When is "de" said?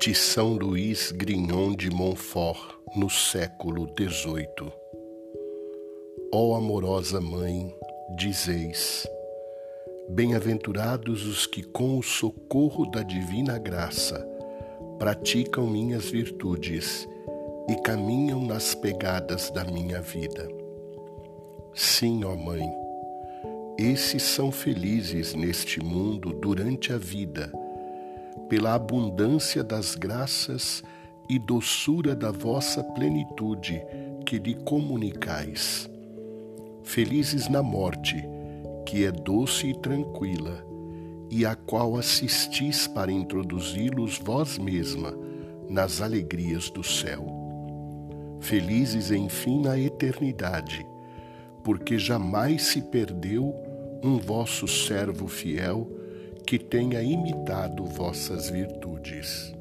0.00-0.14, 1.76-1.90